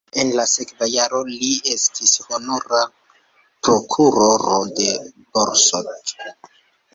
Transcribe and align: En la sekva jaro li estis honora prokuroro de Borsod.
En 0.21 0.29
la 0.37 0.43
sekva 0.51 0.85
jaro 0.91 1.19
li 1.27 1.49
estis 1.73 2.13
honora 2.29 2.79
prokuroro 3.67 4.57
de 4.81 4.89
Borsod. 5.37 6.17